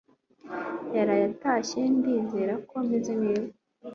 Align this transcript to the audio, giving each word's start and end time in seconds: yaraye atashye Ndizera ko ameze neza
yaraye 0.95 1.23
atashye 1.31 1.79
Ndizera 1.97 2.53
ko 2.67 2.73
ameze 2.81 3.13
neza 3.23 3.55